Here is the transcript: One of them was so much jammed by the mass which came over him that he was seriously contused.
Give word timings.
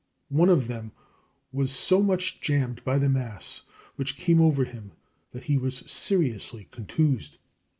One 0.29 0.49
of 0.49 0.67
them 0.67 0.93
was 1.51 1.69
so 1.71 2.01
much 2.01 2.41
jammed 2.41 2.83
by 2.83 2.97
the 2.97 3.07
mass 3.07 3.61
which 3.97 4.17
came 4.17 4.41
over 4.41 4.63
him 4.65 4.93
that 5.31 5.43
he 5.43 5.59
was 5.59 5.77
seriously 5.91 6.67
contused. 6.71 7.37